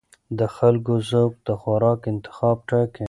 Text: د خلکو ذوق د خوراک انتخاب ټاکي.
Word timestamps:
د 0.39 0.41
خلکو 0.55 0.93
ذوق 1.09 1.33
د 1.47 1.49
خوراک 1.61 1.99
انتخاب 2.13 2.57
ټاکي. 2.69 2.99